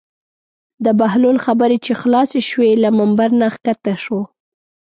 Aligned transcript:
د 0.85 0.87
بهلول 0.99 1.37
خبرې 1.45 1.77
چې 1.85 1.93
خلاصې 2.01 2.41
شوې 2.49 2.71
له 2.83 2.89
ممبر 2.99 3.29
نه 3.41 3.47
کښته 3.63 3.93
شو. 4.03 4.19